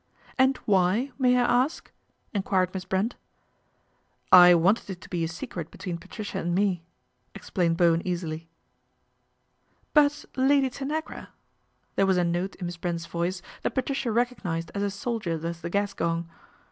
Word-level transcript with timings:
"And 0.39 0.57
why, 0.65 1.11
may 1.19 1.37
I 1.37 1.41
ask?" 1.43 1.91
enquired 2.33 2.73
Miss 2.73 2.85
Brent. 2.85 3.15
<!" 3.53 3.89
I 4.47 4.55
wanted 4.55 4.89
it 4.89 4.99
to 5.01 5.09
be 5.09 5.23
a 5.23 5.27
secret 5.27 5.69
between 5.69 5.99
Patricia 5.99 6.39
and 6.39 6.55
me," 6.55 6.81
explained 7.35 7.77
Bowen 7.77 8.01
easily." 8.03 8.49
But, 9.93 10.25
Lady 10.35 10.71
Tanagra" 10.71 11.27
There 11.97 12.07
was 12.07 12.17
a 12.17 12.23
note 12.23 12.55
ir' 12.55 12.57
t 12.61 12.65
Miss 12.65 12.77
Brent's 12.77 13.05
voice 13.05 13.43
that 13.61 13.75
Patricia 13.75 14.11
recognised 14.11 14.71
as 14.73 14.81
'<. 14.83 14.83
I 14.83 14.87
soldier 14.87 15.37
does 15.37 15.61
the 15.61 15.69
gas 15.69 15.93
gong. 15.93 16.27